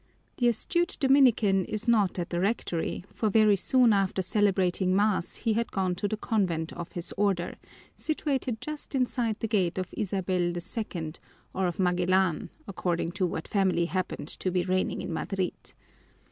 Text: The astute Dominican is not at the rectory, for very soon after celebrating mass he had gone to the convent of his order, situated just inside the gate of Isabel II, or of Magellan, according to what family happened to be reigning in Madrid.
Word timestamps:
The 0.37 0.47
astute 0.47 0.97
Dominican 0.99 1.63
is 1.65 1.87
not 1.87 2.17
at 2.17 2.31
the 2.31 2.39
rectory, 2.39 3.05
for 3.13 3.29
very 3.29 3.55
soon 3.55 3.93
after 3.93 4.23
celebrating 4.23 4.95
mass 4.95 5.35
he 5.35 5.53
had 5.53 5.71
gone 5.71 5.93
to 5.93 6.07
the 6.07 6.17
convent 6.17 6.73
of 6.73 6.93
his 6.93 7.13
order, 7.17 7.53
situated 7.95 8.61
just 8.61 8.95
inside 8.95 9.39
the 9.41 9.47
gate 9.47 9.77
of 9.77 9.93
Isabel 9.95 10.41
II, 10.55 11.13
or 11.53 11.67
of 11.67 11.77
Magellan, 11.79 12.49
according 12.67 13.11
to 13.11 13.27
what 13.27 13.47
family 13.47 13.85
happened 13.85 14.29
to 14.29 14.49
be 14.49 14.63
reigning 14.63 15.03
in 15.03 15.13
Madrid. 15.13 15.75